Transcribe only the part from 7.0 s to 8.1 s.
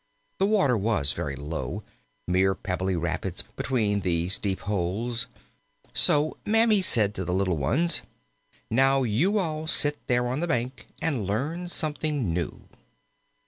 to the little ones: